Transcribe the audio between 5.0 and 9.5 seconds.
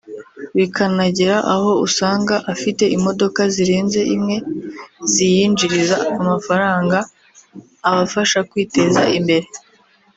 ziyinjiriza amafaranga abafasha kwiteza imbere